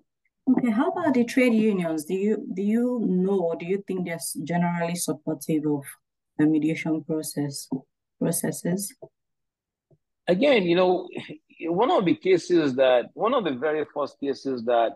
Okay, 0.50 0.70
how 0.70 0.90
about 0.90 1.14
the 1.14 1.24
trade 1.24 1.54
unions? 1.54 2.04
Do 2.04 2.14
you 2.14 2.46
do 2.54 2.62
you 2.62 3.00
know 3.04 3.38
or 3.40 3.56
do 3.56 3.66
you 3.66 3.84
think 3.86 4.06
they're 4.06 4.18
generally 4.44 4.94
supportive 4.94 5.66
of 5.66 5.84
the 6.38 6.46
mediation 6.46 7.04
process 7.04 7.68
processes? 8.18 8.94
Again, 10.26 10.64
you 10.64 10.76
know, 10.76 11.08
one 11.60 11.90
of 11.90 12.04
the 12.04 12.14
cases 12.14 12.74
that 12.76 13.10
one 13.14 13.34
of 13.34 13.44
the 13.44 13.52
very 13.52 13.84
first 13.94 14.18
cases 14.20 14.64
that 14.64 14.92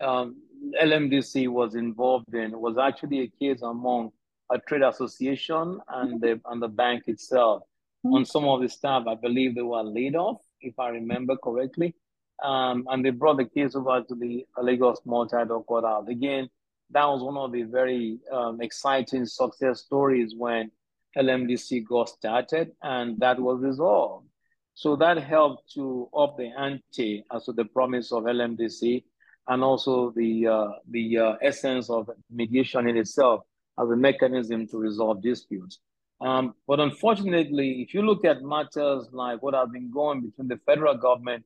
um, 0.00 0.36
LMDC 0.82 1.48
was 1.48 1.74
involved 1.74 2.34
in 2.34 2.58
was 2.58 2.78
actually 2.78 3.20
a 3.20 3.28
case 3.38 3.62
among 3.62 4.12
a 4.50 4.58
trade 4.58 4.82
association 4.82 5.80
and 5.88 6.20
the 6.20 6.40
and 6.46 6.62
the 6.62 6.68
bank 6.68 7.04
itself. 7.06 7.62
Mm-hmm. 8.06 8.14
On 8.14 8.24
some 8.24 8.44
of 8.44 8.60
the 8.60 8.68
staff, 8.68 9.04
I 9.08 9.14
believe 9.14 9.54
they 9.54 9.62
were 9.62 9.82
laid 9.82 10.14
off, 10.14 10.40
if 10.60 10.78
I 10.78 10.88
remember 10.88 11.36
correctly. 11.36 11.94
Um, 12.42 12.86
and 12.88 13.04
they 13.04 13.10
brought 13.10 13.38
the 13.38 13.46
case 13.46 13.74
over 13.74 14.02
to 14.02 14.14
the 14.14 14.46
Lagos 14.58 15.00
Multi-Door 15.04 15.64
Courthouse. 15.64 16.06
Again, 16.08 16.48
that 16.90 17.04
was 17.06 17.22
one 17.22 17.36
of 17.36 17.50
the 17.52 17.62
very 17.62 18.18
um, 18.32 18.60
exciting 18.60 19.26
success 19.26 19.80
stories 19.80 20.34
when 20.36 20.70
LMDC 21.16 21.84
got 21.88 22.10
started 22.10 22.72
and 22.82 23.18
that 23.18 23.40
was 23.40 23.60
resolved. 23.60 24.26
So 24.74 24.94
that 24.96 25.16
helped 25.16 25.72
to 25.74 26.08
up 26.16 26.36
the 26.36 26.50
ante 26.58 27.24
as 27.32 27.46
to 27.46 27.52
the 27.52 27.64
promise 27.64 28.12
of 28.12 28.24
LMDC 28.24 29.02
and 29.48 29.64
also 29.64 30.12
the, 30.14 30.46
uh, 30.46 30.68
the 30.90 31.18
uh, 31.18 31.32
essence 31.42 31.88
of 31.88 32.10
mediation 32.30 32.86
in 32.86 32.98
itself 32.98 33.40
as 33.80 33.88
a 33.88 33.96
mechanism 33.96 34.68
to 34.68 34.76
resolve 34.76 35.22
disputes. 35.22 35.80
Um, 36.20 36.54
but 36.66 36.80
unfortunately, 36.80 37.82
if 37.82 37.92
you 37.92 38.02
look 38.02 38.24
at 38.24 38.42
matters 38.42 39.08
like 39.12 39.42
what 39.42 39.54
have 39.54 39.72
been 39.72 39.90
going 39.90 40.22
between 40.22 40.48
the 40.48 40.58
federal 40.64 40.96
government 40.96 41.44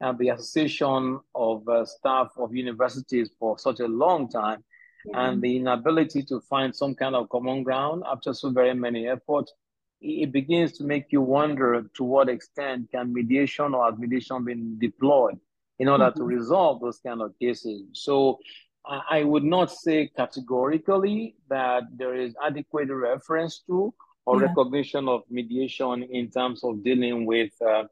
and 0.00 0.18
the 0.18 0.30
Association 0.30 1.20
of 1.34 1.66
uh, 1.68 1.86
Staff 1.86 2.32
of 2.36 2.54
Universities 2.54 3.30
for 3.38 3.58
such 3.58 3.80
a 3.80 3.86
long 3.86 4.28
time, 4.28 4.62
yeah. 5.06 5.28
and 5.28 5.42
the 5.42 5.56
inability 5.56 6.22
to 6.24 6.40
find 6.40 6.74
some 6.74 6.94
kind 6.94 7.14
of 7.14 7.28
common 7.28 7.62
ground 7.62 8.02
after 8.06 8.34
so 8.34 8.50
very 8.50 8.74
many 8.74 9.08
efforts, 9.08 9.52
it 10.00 10.32
begins 10.32 10.72
to 10.72 10.84
make 10.84 11.06
you 11.10 11.20
wonder 11.20 11.84
to 11.96 12.04
what 12.04 12.28
extent 12.28 12.90
can 12.90 13.12
mediation 13.12 13.74
or 13.74 13.88
admonition 13.88 14.44
be 14.44 14.54
deployed 14.86 15.38
in 15.78 15.88
order 15.88 16.06
mm-hmm. 16.06 16.18
to 16.18 16.24
resolve 16.24 16.80
those 16.80 16.98
kind 16.98 17.22
of 17.22 17.32
cases. 17.38 17.84
So 17.92 18.38
I 18.84 19.22
would 19.22 19.44
not 19.44 19.70
say 19.70 20.10
categorically 20.16 21.36
that 21.48 21.84
there 21.94 22.14
is 22.14 22.34
adequate 22.44 22.88
reference 22.90 23.62
to 23.68 23.94
or 24.26 24.40
yeah. 24.40 24.46
recognition 24.48 25.08
of 25.08 25.22
mediation 25.30 26.02
in 26.02 26.30
terms 26.30 26.64
of 26.64 26.82
dealing 26.82 27.24
with 27.24 27.50
uh, 27.62 27.84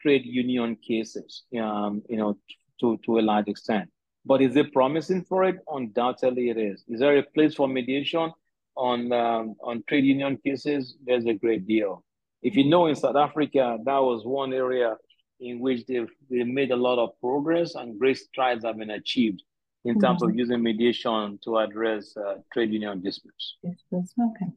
trade 0.00 0.26
union 0.26 0.76
cases, 0.76 1.44
um, 1.58 2.02
you 2.08 2.16
know, 2.18 2.36
to, 2.80 2.98
to 3.04 3.18
a 3.18 3.22
large 3.22 3.48
extent. 3.48 3.88
But 4.26 4.42
is 4.42 4.56
it 4.56 4.72
promising 4.72 5.24
for 5.24 5.44
it? 5.44 5.56
Undoubtedly 5.68 6.50
it 6.50 6.58
is. 6.58 6.84
Is 6.88 7.00
there 7.00 7.16
a 7.16 7.22
place 7.22 7.54
for 7.54 7.66
mediation 7.66 8.32
on, 8.76 9.12
um, 9.12 9.54
on 9.62 9.84
trade 9.88 10.04
union 10.04 10.36
cases? 10.44 10.96
There's 11.04 11.26
a 11.26 11.34
great 11.34 11.66
deal. 11.66 12.04
If 12.42 12.56
you 12.56 12.68
know 12.68 12.86
in 12.86 12.96
South 12.96 13.16
Africa, 13.16 13.78
that 13.84 13.98
was 13.98 14.26
one 14.26 14.52
area 14.52 14.96
in 15.40 15.60
which 15.60 15.86
they've, 15.86 16.10
they 16.30 16.42
made 16.42 16.72
a 16.72 16.76
lot 16.76 16.98
of 16.98 17.18
progress 17.20 17.74
and 17.74 17.98
great 17.98 18.18
strides 18.18 18.64
have 18.64 18.78
been 18.78 18.90
achieved 18.90 19.42
in 19.86 20.00
terms 20.00 20.20
mm-hmm. 20.20 20.30
of 20.30 20.36
using 20.36 20.62
mediation 20.62 21.38
to 21.44 21.58
address 21.58 22.16
uh, 22.16 22.34
trade 22.52 22.72
union 22.72 23.00
disputes. 23.00 23.56
Disputes, 23.62 24.12
okay. 24.18 24.50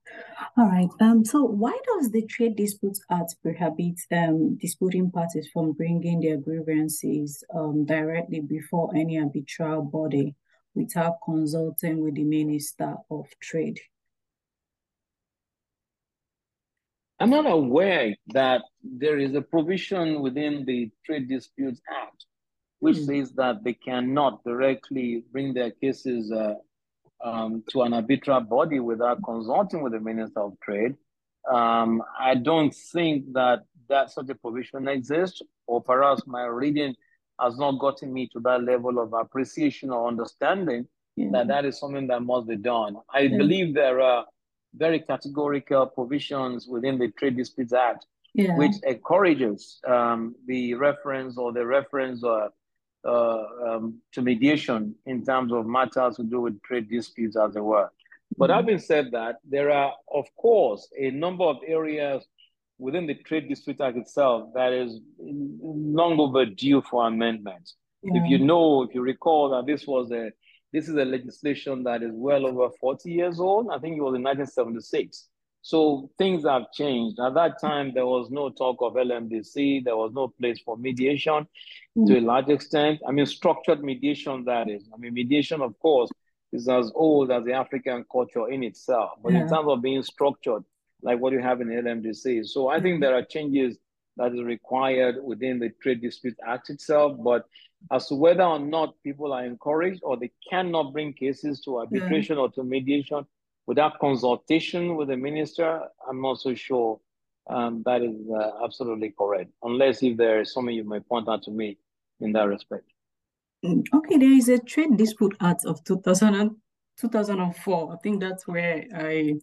All 0.58 0.66
right. 0.66 0.90
Um, 1.00 1.24
so 1.24 1.44
why 1.44 1.78
does 1.86 2.10
the 2.10 2.26
Trade 2.26 2.56
Disputes 2.56 3.02
Act 3.12 3.36
prohibit 3.44 4.00
um, 4.12 4.58
disputing 4.58 5.12
parties 5.12 5.48
from 5.54 5.74
bringing 5.74 6.20
their 6.20 6.38
grievances 6.38 7.44
um, 7.54 7.86
directly 7.86 8.40
before 8.40 8.92
any 8.96 9.20
arbitral 9.20 9.84
body 9.84 10.36
without 10.74 11.18
consulting 11.24 12.02
with 12.02 12.16
the 12.16 12.24
Minister 12.24 12.96
of 13.12 13.28
Trade? 13.40 13.80
I'm 17.20 17.30
not 17.30 17.46
aware 17.46 18.16
that 18.28 18.62
there 18.82 19.20
is 19.20 19.36
a 19.36 19.42
provision 19.42 20.22
within 20.22 20.66
the 20.66 20.90
Trade 21.06 21.28
Disputes 21.30 21.82
Act 21.88 22.26
which 22.80 22.98
mm. 22.98 23.06
says 23.06 23.32
that 23.34 23.64
they 23.64 23.74
cannot 23.74 24.44
directly 24.44 25.24
bring 25.32 25.54
their 25.54 25.72
cases 25.72 26.32
uh, 26.32 26.56
um, 27.24 27.64
to 27.70 27.82
an 27.82 27.94
arbitral 27.94 28.42
body 28.42 28.80
without 28.80 29.24
consulting 29.24 29.82
with 29.82 29.94
the 29.94 30.00
Minister 30.00 30.40
of 30.40 30.60
Trade. 30.62 30.96
Um, 31.50 32.02
I 32.20 32.36
don't 32.36 32.74
think 32.74 33.34
that 33.34 33.64
that 33.90 34.12
such 34.12 34.30
a 34.30 34.36
provision 34.36 34.88
exists, 34.88 35.42
or 35.68 35.82
perhaps 35.82 36.24
my 36.28 36.46
reading 36.46 36.96
has 37.40 37.58
not 37.58 37.80
gotten 37.80 38.14
me 38.14 38.28
to 38.34 38.40
that 38.42 38.64
level 38.64 39.00
of 39.00 39.14
appreciation 39.14 39.90
or 39.90 40.08
understanding 40.08 40.88
yeah. 41.16 41.30
that 41.32 41.48
that 41.48 41.66
is 41.66 41.80
something 41.80 42.08
that 42.08 42.22
must 42.22 42.48
be 42.48 42.56
done. 42.56 42.98
I 43.14 43.22
yeah. 43.22 43.38
believe 43.38 43.74
there 43.74 44.00
are 44.00 44.26
very 44.76 45.00
categorical 45.00 45.88
provisions 45.88 46.68
within 46.68 47.00
the 47.00 47.10
Trade 47.12 47.38
Disputes 47.38 47.74
Act, 47.74 48.06
yeah. 48.34 48.56
which 48.58 48.76
encourages 48.84 49.80
um, 49.88 50.36
the 50.46 50.76
reference 50.76 51.38
or 51.38 51.52
the 51.52 51.66
reference 51.66 52.24
or 52.24 52.50
uh, 53.06 53.44
um, 53.68 54.00
to 54.14 54.22
mediation 54.22 54.96
in 55.06 55.26
terms 55.26 55.54
of 55.54 55.66
matters 55.66 56.18
to 56.18 56.24
do 56.24 56.42
with 56.42 56.62
trade 56.64 56.90
disputes, 56.90 57.38
as 57.38 57.56
it 57.56 57.64
were. 57.64 57.90
But 58.38 58.50
mm-hmm. 58.50 58.58
having 58.58 58.80
said 58.80 59.12
that, 59.12 59.38
there 59.48 59.72
are, 59.72 59.94
of 60.14 60.26
course, 60.36 60.88
a 60.98 61.12
number 61.12 61.44
of 61.44 61.58
areas 61.66 62.26
within 62.78 63.06
the 63.06 63.16
Trade 63.16 63.50
Dispute 63.50 63.82
Act 63.82 63.98
itself 63.98 64.54
that 64.56 64.72
is 64.72 65.00
long 65.20 66.20
overdue 66.20 66.82
for 66.82 67.08
amendments. 67.08 67.76
Yeah. 68.02 68.22
If 68.24 68.30
you 68.30 68.40
know, 68.40 68.84
if 68.84 68.96
you 68.96 69.02
recall 69.02 69.50
that 69.50 69.66
this 69.66 69.86
was 69.86 70.12
a 70.12 70.32
this 70.72 70.88
is 70.88 70.96
a 70.96 71.06
legislation 71.06 71.84
that 71.84 72.04
is 72.04 72.12
well 72.14 72.46
over 72.46 72.70
40 72.80 73.12
years 73.12 73.40
old. 73.40 73.70
I 73.72 73.80
think 73.80 73.98
it 73.98 74.02
was 74.02 74.16
in 74.16 74.24
1976. 74.24 75.28
So 75.62 76.10
things 76.18 76.46
have 76.46 76.72
changed. 76.72 77.20
At 77.20 77.34
that 77.34 77.60
time, 77.60 77.94
there 77.94 78.06
was 78.06 78.30
no 78.30 78.50
talk 78.50 78.78
of 78.82 78.94
LMDC. 78.94 79.84
There 79.84 79.98
was 79.98 80.12
no 80.14 80.30
place 80.30 80.60
for 80.60 80.78
mediation 80.78 81.48
mm. 81.98 82.08
to 82.08 82.20
a 82.20 82.22
large 82.22 82.50
extent. 82.50 83.02
I 83.08 83.12
mean, 83.12 83.26
structured 83.26 83.84
mediation, 83.84 84.46
that 84.46 84.70
is. 84.70 84.90
I 84.94 84.98
mean, 84.98 85.14
mediation, 85.14 85.62
of 85.62 85.78
course, 85.80 86.10
is 86.54 86.68
as 86.70 86.92
old 86.96 87.32
as 87.32 87.44
the 87.44 87.54
African 87.54 88.06
culture 88.12 88.50
in 88.50 88.64
itself. 88.64 89.12
But 89.22 89.34
yeah. 89.34 89.42
in 89.42 89.50
terms 89.50 89.68
of 89.68 89.82
being 89.82 90.02
structured, 90.02 90.64
like 91.02 91.20
what 91.20 91.34
you 91.34 91.42
have 91.42 91.62
in 91.62 91.68
LMDC. 91.68 92.46
So 92.46 92.68
I 92.70 92.80
think 92.80 93.02
there 93.02 93.16
are 93.16 93.24
changes 93.24 93.78
that 94.18 94.34
is 94.34 94.44
required 94.44 95.16
within 95.24 95.60
the 95.60 95.70
Trade 95.82 96.02
Dispute 96.02 96.36
Act 96.46 96.70
itself. 96.70 97.18
But 97.24 97.46
as 97.92 98.08
to 98.08 98.16
whether 98.16 98.44
or 98.44 98.60
not 98.60 98.96
people 99.04 99.32
are 99.34 99.46
encouraged 99.46 100.02
or 100.04 100.18
they 100.18 100.32
cannot 100.50 100.94
bring 100.94 101.14
cases 101.14 101.62
to 101.62 101.80
arbitration 101.80 102.36
yeah. 102.36 102.44
or 102.44 102.52
to 102.52 102.64
mediation, 102.64 103.26
without 103.70 104.00
consultation 104.00 104.96
with 104.96 105.10
the 105.10 105.16
minister, 105.16 105.82
I'm 106.10 106.20
not 106.20 106.40
so 106.40 106.56
sure 106.56 107.00
um, 107.52 107.84
that 107.86 108.02
is 108.02 108.18
uh, 108.28 108.64
absolutely 108.66 109.14
correct, 109.16 109.52
unless 109.62 110.02
if 110.02 110.18
there 110.18 110.42
is 110.42 110.52
something 110.52 110.74
you 110.74 110.90
may 110.90 111.00
point 111.00 111.30
out 111.30 111.44
to 111.44 111.52
me 111.52 111.78
in 112.20 112.32
that 112.32 112.48
respect. 112.48 112.88
Mm, 113.64 113.84
okay, 113.94 114.18
there 114.18 114.32
is 114.32 114.50
a 114.50 114.58
Trade 114.58 114.98
Dispute 114.98 115.38
Act 115.40 115.66
of 115.66 115.84
2000 115.84 116.34
and, 116.34 116.52
2004. 117.00 117.94
I 117.94 117.98
think 117.98 118.20
that's 118.20 118.48
where 118.48 118.86
I 118.96 119.36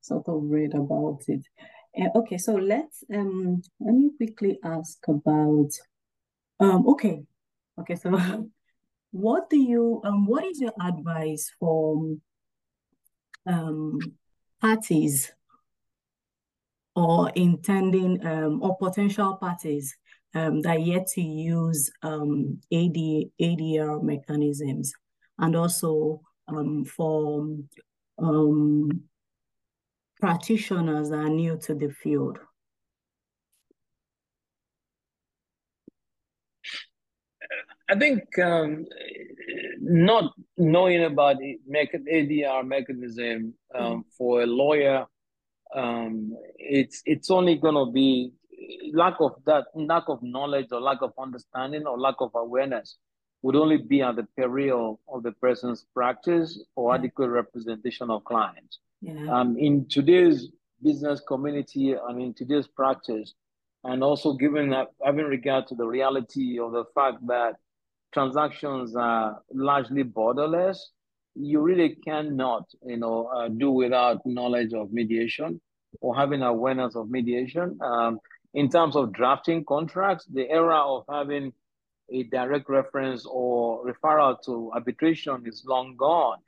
sort 0.00 0.26
of 0.26 0.42
read 0.42 0.74
about 0.74 1.20
it. 1.28 1.46
Uh, 1.96 2.18
okay, 2.18 2.36
so 2.36 2.56
let's 2.56 3.04
um 3.14 3.62
let 3.78 3.94
me 3.94 4.10
quickly 4.16 4.58
ask 4.64 4.98
about 5.06 5.70
um 6.58 6.86
okay 6.88 7.22
okay 7.80 7.94
so 7.94 8.10
what 9.12 9.48
do 9.48 9.56
you 9.56 10.00
um 10.04 10.26
what 10.26 10.44
is 10.44 10.60
your 10.60 10.74
advice 10.80 11.50
for 11.58 12.18
um, 13.48 13.98
parties 14.60 15.32
or 16.94 17.30
intending 17.36 18.24
um, 18.26 18.62
or 18.62 18.76
potential 18.76 19.36
parties 19.36 19.96
um, 20.34 20.60
that 20.62 20.82
yet 20.82 21.06
to 21.06 21.22
use 21.22 21.90
um, 22.02 22.60
AD, 22.72 22.96
ADR 23.40 24.02
mechanisms 24.02 24.92
and 25.38 25.56
also 25.56 26.20
um, 26.48 26.84
for 26.84 27.56
um, 28.18 29.02
practitioners 30.20 31.10
that 31.10 31.16
are 31.16 31.28
new 31.28 31.56
to 31.58 31.74
the 31.74 31.90
field. 31.90 32.38
I 37.90 37.98
think 37.98 38.38
um, 38.38 38.84
not 39.80 40.32
knowing 40.56 41.04
about 41.04 41.38
the 41.38 41.58
ADR 41.68 42.66
mechanism 42.66 43.54
um, 43.74 43.82
mm. 43.84 44.04
for 44.16 44.42
a 44.42 44.46
lawyer, 44.46 45.06
um, 45.74 46.34
it's 46.56 47.02
it's 47.04 47.30
only 47.30 47.56
going 47.56 47.74
to 47.74 47.90
be 47.92 48.32
lack 48.92 49.14
of 49.20 49.32
that 49.46 49.66
lack 49.74 50.04
of 50.08 50.22
knowledge 50.22 50.68
or 50.72 50.80
lack 50.80 51.02
of 51.02 51.12
understanding 51.18 51.86
or 51.86 51.98
lack 51.98 52.16
of 52.20 52.30
awareness 52.34 52.96
would 53.42 53.56
only 53.56 53.76
be 53.76 54.02
at 54.02 54.16
the 54.16 54.26
peril 54.36 55.00
of 55.12 55.22
the 55.22 55.32
person's 55.32 55.86
practice 55.94 56.60
or 56.74 56.92
yeah. 56.92 56.98
adequate 56.98 57.28
representation 57.28 58.10
of 58.10 58.24
clients. 58.24 58.80
Yeah. 59.00 59.32
Um, 59.32 59.56
in 59.56 59.86
today's 59.88 60.48
business 60.82 61.20
community 61.26 61.92
and 61.92 62.20
in 62.20 62.34
today's 62.34 62.66
practice, 62.66 63.34
and 63.84 64.02
also 64.02 64.32
given 64.32 64.70
that 64.70 64.88
having 65.04 65.26
regard 65.26 65.68
to 65.68 65.76
the 65.76 65.86
reality 65.86 66.58
of 66.58 66.72
the 66.72 66.84
fact 66.94 67.24
that 67.28 67.54
transactions 68.12 68.96
are 68.96 69.42
largely 69.52 70.04
borderless, 70.04 70.78
you 71.34 71.60
really 71.60 71.96
cannot, 72.04 72.64
you 72.84 72.96
know, 72.96 73.26
uh, 73.26 73.48
do 73.48 73.70
without 73.70 74.24
knowledge 74.26 74.72
of 74.72 74.92
mediation 74.92 75.60
or 76.00 76.16
having 76.16 76.42
awareness 76.42 76.96
of 76.96 77.10
mediation. 77.10 77.78
Um, 77.80 78.18
in 78.54 78.68
terms 78.68 78.96
of 78.96 79.12
drafting 79.12 79.64
contracts, 79.64 80.24
the 80.26 80.48
era 80.50 80.78
of 80.78 81.04
having 81.08 81.52
a 82.10 82.22
direct 82.24 82.68
reference 82.68 83.26
or 83.26 83.84
referral 83.84 84.36
to 84.46 84.70
arbitration 84.74 85.44
is 85.46 85.62
long 85.66 85.96
gone. 85.96 86.38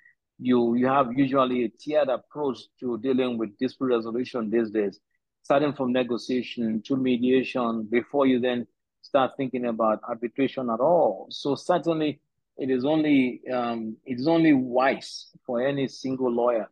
you 0.40 0.74
you 0.74 0.86
have 0.86 1.12
usually 1.12 1.64
a 1.64 1.68
tiered 1.68 2.08
approach 2.08 2.58
to 2.80 2.98
dealing 2.98 3.36
with 3.38 3.56
dispute 3.58 3.88
resolution 3.88 4.50
these 4.50 4.70
days, 4.70 4.98
starting 5.42 5.72
from 5.74 5.92
negotiation 5.92 6.82
to 6.82 6.96
mediation 6.96 7.84
before 7.90 8.26
you 8.26 8.40
then 8.40 8.66
start 9.10 9.32
thinking 9.36 9.66
about 9.66 10.00
arbitration 10.08 10.70
at 10.70 10.80
all. 10.80 11.26
So 11.30 11.54
certainly, 11.56 12.20
it 12.56 12.70
is 12.70 12.84
only 12.84 13.40
um, 13.52 13.96
it 14.04 14.18
is 14.20 14.28
only 14.28 14.52
wise 14.52 15.10
for 15.44 15.56
any 15.70 15.88
single 15.88 16.32
lawyer 16.32 16.68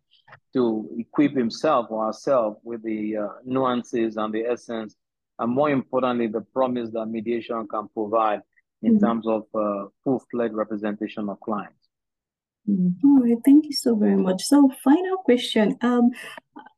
to 0.54 0.88
equip 0.98 1.32
himself 1.34 1.86
or 1.90 2.06
herself 2.06 2.58
with 2.62 2.82
the 2.82 3.00
uh, 3.16 3.28
nuances 3.44 4.16
and 4.16 4.32
the 4.32 4.44
essence, 4.54 4.94
and 5.38 5.52
more 5.52 5.70
importantly, 5.70 6.28
the 6.28 6.44
promise 6.58 6.90
that 6.92 7.06
mediation 7.06 7.66
can 7.68 7.88
provide 7.88 8.42
in 8.82 8.92
mm-hmm. 8.92 9.04
terms 9.04 9.26
of 9.26 9.42
uh, 9.54 9.88
full-fledged 10.04 10.54
representation 10.54 11.28
of 11.28 11.40
clients. 11.40 11.88
Mm-hmm. 12.68 13.08
All 13.08 13.22
right, 13.22 13.38
thank 13.44 13.64
you 13.64 13.72
so 13.72 13.96
very 13.96 14.16
much. 14.16 14.42
So, 14.42 14.70
final 14.84 15.16
question. 15.24 15.76
Um, 15.80 16.10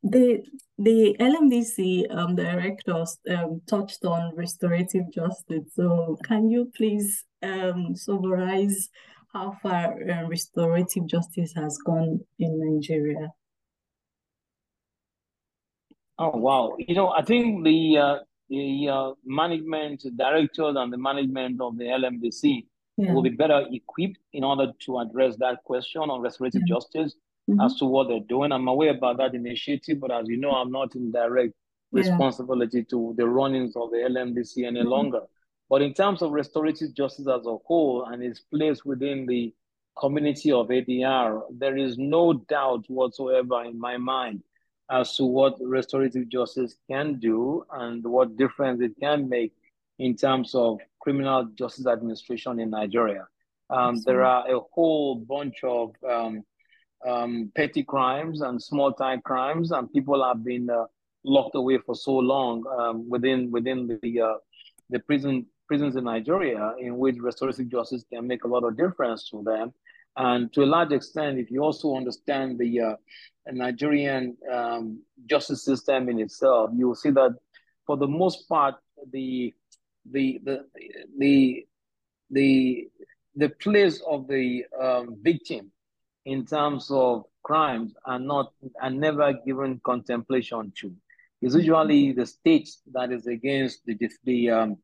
the 0.03 0.43
the 0.79 1.17
LMDC 1.21 2.15
um, 2.15 2.37
directors 2.37 3.19
um, 3.31 3.61
touched 3.69 4.05
on 4.05 4.35
restorative 4.35 5.13
justice. 5.13 5.65
So, 5.75 6.17
can 6.25 6.49
you 6.49 6.73
please 6.77 7.25
um, 7.43 7.95
summarize 7.95 8.89
how 9.33 9.57
far 9.63 9.95
uh, 10.09 10.27
restorative 10.27 11.07
justice 11.07 11.53
has 11.55 11.79
gone 11.85 12.21
in 12.39 12.75
Nigeria? 12.75 13.29
Oh 16.19 16.37
wow! 16.37 16.77
You 16.79 16.95
know, 16.95 17.09
I 17.11 17.23
think 17.23 17.65
the 17.65 17.99
uh, 17.99 18.17
the 18.49 18.89
uh, 18.89 19.11
management 19.25 20.05
directors 20.17 20.77
and 20.77 20.93
the 20.93 20.99
management 20.99 21.61
of 21.61 21.79
the 21.79 21.85
LMDC 21.85 22.67
yeah. 22.97 23.13
will 23.13 23.23
be 23.23 23.31
better 23.31 23.65
equipped 23.71 24.19
in 24.33 24.45
order 24.45 24.73
to 24.87 24.99
address 24.99 25.37
that 25.37 25.63
question 25.65 26.03
on 26.03 26.21
restorative 26.21 26.63
yeah. 26.67 26.75
justice 26.75 27.15
mm-hmm. 27.50 27.61
as 27.61 27.76
to 27.76 27.85
what 27.85 28.09
they're 28.09 28.21
doing. 28.21 28.52
I'm 28.52 28.69
aware 28.69 28.90
about 28.90 29.19
that 29.19 29.35
initiative, 29.35 30.00
but 30.00 30.11
as 30.11 30.28
you 30.28 30.37
know, 30.37 30.52
I'm 30.52 30.71
not 30.71 30.95
in 30.95 31.11
direct 31.11 31.54
responsibility 31.92 32.78
yeah. 32.78 32.85
to 32.90 33.14
the 33.16 33.28
runnings 33.28 33.75
of 33.76 33.90
the 33.90 33.99
LMDC 33.99 34.66
any 34.66 34.80
mm-hmm. 34.80 34.88
longer. 34.88 35.21
But 35.69 35.83
in 35.83 35.95
terms 35.95 36.23
of 36.23 36.33
restorative 36.33 36.95
justice 36.95 37.28
as 37.28 37.47
a 37.47 37.57
whole 37.64 38.04
and 38.04 38.23
its 38.23 38.40
place 38.40 38.85
within 38.85 39.26
the 39.26 39.54
community 39.99 40.50
of 40.50 40.69
ADR, 40.69 41.42
there 41.50 41.76
is 41.76 41.97
no 41.99 42.33
doubt 42.33 42.85
whatsoever 42.88 43.64
in 43.64 43.78
my 43.78 43.97
mind 43.97 44.42
as 44.90 45.16
to 45.16 45.25
what 45.25 45.57
restorative 45.61 46.28
justice 46.28 46.75
can 46.90 47.19
do 47.21 47.64
and 47.73 48.04
what 48.04 48.37
difference 48.37 48.80
it 48.80 48.92
can 49.00 49.28
make 49.28 49.52
in 50.00 50.16
terms 50.16 50.54
of 50.54 50.80
criminal 51.00 51.45
justice 51.54 51.87
administration 51.87 52.59
in 52.59 52.71
Nigeria. 52.71 53.28
Um, 53.69 54.00
there 54.04 54.25
are 54.25 54.50
a 54.50 54.59
whole 54.73 55.14
bunch 55.14 55.62
of 55.62 55.95
um, 56.09 56.42
um, 57.07 57.50
petty 57.54 57.83
crimes 57.83 58.40
and 58.40 58.62
small 58.62 58.92
time 58.92 59.21
crimes, 59.23 59.71
and 59.71 59.92
people 59.92 60.25
have 60.25 60.45
been 60.45 60.69
uh, 60.71 60.85
locked 61.25 61.54
away 61.54 61.78
for 61.78 61.95
so 61.95 62.12
long 62.12 62.64
um, 62.78 63.09
within 63.09 63.50
within 63.50 63.99
the 64.02 64.21
uh, 64.21 64.35
the 64.90 64.99
prison 65.00 65.47
prisons 65.66 65.97
in 65.97 66.04
Nigeria, 66.04 66.75
in 66.80 66.99
which 66.99 67.16
restorative 67.21 67.69
justice 67.69 68.04
can 68.12 68.26
make 68.26 68.45
a 68.45 68.49
lot 68.49 68.64
of 68.64 68.76
difference 68.76 69.28
to 69.30 69.42
them. 69.42 69.73
And 70.16 70.52
to 70.54 70.64
a 70.64 70.66
large 70.66 70.90
extent, 70.92 71.38
if 71.38 71.50
you 71.50 71.62
also 71.62 71.97
understand 71.97 72.59
the 72.59 72.80
uh, 72.80 72.95
Nigerian 73.52 74.37
um, 74.52 75.00
justice 75.26 75.64
system 75.64 76.09
in 76.09 76.19
itself, 76.19 76.71
you 76.75 76.88
will 76.88 76.97
see 76.97 77.11
that 77.11 77.37
for 77.87 77.97
the 77.97 78.09
most 78.09 78.49
part, 78.49 78.75
the 79.12 79.54
the 80.11 80.40
the 80.45 80.64
the 81.19 81.66
the 82.30 82.88
the 83.37 83.49
place 83.49 84.02
of 84.09 84.26
the 84.26 84.64
um, 84.80 85.16
victim 85.23 85.71
in 86.25 86.45
terms 86.45 86.91
of 86.91 87.25
crimes 87.43 87.95
are 88.05 88.19
not 88.19 88.53
are 88.81 88.91
never 88.91 89.33
given 89.33 89.81
contemplation 89.85 90.73
to. 90.77 90.95
It's 91.43 91.54
usually 91.54 92.13
the 92.13 92.26
state 92.26 92.69
that 92.93 93.11
is 93.11 93.26
against 93.26 93.85
the 93.87 93.97
the 94.25 94.50
um, 94.50 94.76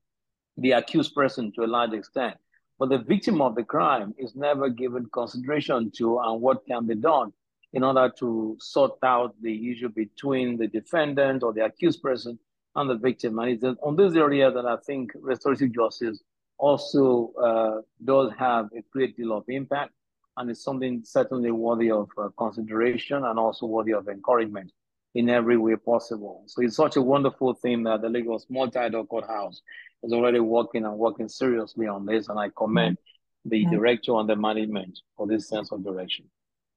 the 0.57 0.73
accused 0.73 1.15
person 1.15 1.53
to 1.53 1.65
a 1.65 1.67
large 1.67 1.93
extent, 1.93 2.37
but 2.79 2.89
the 2.89 2.99
victim 2.99 3.43
of 3.43 3.55
the 3.55 3.65
crime 3.65 4.15
is 4.19 4.35
never 4.35 4.71
given 4.71 5.07
consideration 5.13 5.91
to 5.99 6.19
and 6.21 6.41
what 6.41 6.67
can 6.67 6.87
be 6.87 6.95
done 6.95 7.33
in 7.75 7.85
order 7.85 8.11
to 8.19 8.57
sort 8.59 8.99
out 9.03 9.35
the 9.43 9.71
issue 9.71 9.91
between 9.91 10.57
the 10.57 10.67
defendant 10.67 11.43
or 11.43 11.53
the 11.53 11.63
accused 11.63 12.01
person 12.01 12.39
and 12.75 12.89
the 12.89 12.95
victim. 12.95 13.39
And 13.39 13.51
it's 13.51 13.65
on 13.83 13.97
this 13.97 14.15
area 14.15 14.51
that 14.51 14.65
I 14.65 14.77
think 14.87 15.13
restorative 15.21 15.75
justice 15.75 16.23
also 16.57 17.33
uh, 17.35 17.83
does 18.03 18.33
have 18.39 18.71
a 18.75 18.83
great 18.91 19.15
deal 19.15 19.33
of 19.37 19.45
impact 19.49 19.93
and 20.37 20.51
it's 20.51 20.63
something 20.63 21.03
certainly 21.05 21.51
worthy 21.51 21.91
of 21.91 22.09
uh, 22.19 22.29
consideration 22.39 23.25
and 23.25 23.39
also 23.39 23.67
worthy 23.67 23.93
of 23.93 24.09
encouragement 24.09 24.71
in 25.15 25.31
every 25.31 25.57
way 25.57 25.77
possible. 25.77 26.43
So 26.47 26.63
it's 26.63 26.77
such 26.77 26.97
a 26.97 27.03
wonderful 27.03 27.55
thing 27.55 27.83
that 27.85 28.03
the 28.03 28.09
Lagos 28.09 28.47
Multi-Door 28.51 29.07
Courthouse 29.07 29.63
is 30.03 30.13
already 30.13 30.41
working 30.41 30.85
and 30.85 30.99
working 30.99 31.29
seriously 31.29 31.87
on 31.87 32.05
this, 32.05 32.29
and 32.29 32.39
I 32.39 32.51
commend 32.57 32.99
the 33.45 33.61
yeah. 33.61 33.71
director 33.71 34.15
and 34.17 34.29
the 34.29 34.37
management 34.37 34.99
for 35.17 35.27
this 35.27 35.49
sense 35.49 35.73
of 35.73 35.85
direction. 35.85 36.27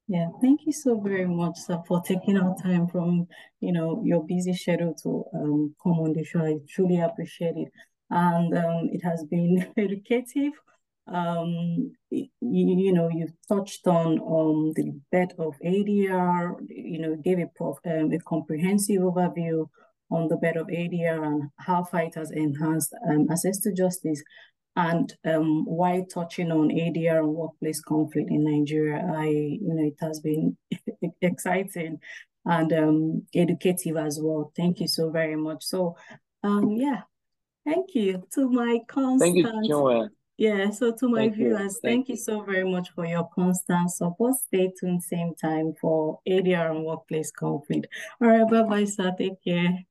Yeah, 0.08 0.28
thank 0.40 0.66
you 0.66 0.72
so 0.72 0.98
very 0.98 1.26
much, 1.26 1.58
sir, 1.58 1.80
for 1.86 2.02
taking 2.02 2.36
our 2.36 2.56
time 2.60 2.88
from 2.88 3.28
you 3.60 3.72
know 3.72 4.02
your 4.04 4.26
busy 4.26 4.54
schedule 4.54 4.94
to 5.02 5.24
um, 5.34 5.74
come 5.82 5.92
on 6.00 6.14
the 6.14 6.24
show. 6.24 6.40
I 6.40 6.56
truly 6.68 7.00
appreciate 7.00 7.56
it, 7.56 7.68
and 8.08 8.56
um, 8.56 8.88
it 8.92 9.04
has 9.04 9.24
been 9.24 9.72
educative. 9.76 10.52
Um, 11.10 11.92
you, 12.10 12.28
you 12.40 12.92
know, 12.92 13.08
you 13.08 13.28
touched 13.48 13.86
on 13.86 14.20
um 14.20 14.72
the 14.74 14.92
bed 15.10 15.34
of 15.38 15.54
ADR. 15.64 16.54
You 16.68 16.98
know, 17.00 17.16
gave 17.16 17.38
a 17.38 17.46
prof, 17.54 17.78
um, 17.86 18.12
a 18.12 18.18
comprehensive 18.20 19.00
overview 19.02 19.68
on 20.10 20.28
the 20.28 20.36
bed 20.36 20.56
of 20.56 20.66
ADR 20.66 21.24
and 21.24 21.50
how 21.58 21.86
it 21.92 22.14
has 22.16 22.30
enhanced 22.32 22.94
um, 23.08 23.28
access 23.30 23.60
to 23.60 23.72
justice 23.72 24.22
and 24.76 25.12
um, 25.24 25.64
while 25.64 26.04
touching 26.06 26.52
on 26.52 26.68
ADR 26.70 27.18
and 27.18 27.34
workplace 27.34 27.80
conflict 27.80 28.30
in 28.30 28.44
Nigeria, 28.44 29.04
I, 29.14 29.26
you 29.26 29.74
know, 29.74 29.84
it 29.84 29.96
has 30.00 30.20
been 30.20 30.56
exciting 31.22 31.98
and 32.44 32.72
um, 32.72 33.26
educative 33.34 33.96
as 33.96 34.20
well. 34.22 34.52
Thank 34.56 34.80
you 34.80 34.86
so 34.88 35.10
very 35.10 35.36
much. 35.36 35.64
So, 35.64 35.96
um, 36.42 36.70
yeah, 36.70 37.02
thank 37.66 37.94
you 37.94 38.22
to 38.34 38.48
my 38.48 38.78
constant. 38.86 39.34
Thank 39.44 39.64
you, 39.64 39.68
Joanne. 39.68 40.10
Yeah, 40.40 40.70
so 40.70 40.90
to 40.92 41.06
my 41.06 41.18
thank 41.18 41.34
viewers, 41.34 41.74
you. 41.74 41.80
Thank, 41.82 42.08
you 42.08 42.16
so 42.16 42.40
very 42.40 42.64
much 42.64 42.88
for 42.94 43.04
your 43.04 43.28
constant 43.34 43.90
support. 43.90 44.36
Stay 44.36 44.72
tuned 44.80 45.02
same 45.02 45.34
time 45.34 45.74
for 45.78 46.20
ADR 46.26 46.70
and 46.70 46.82
workplace 46.86 47.30
conflict. 47.30 47.88
All 48.22 48.28
right, 48.28 48.50
bye-bye, 48.50 48.86
sir. 48.86 49.14
Take 49.18 49.44
care. 49.44 49.84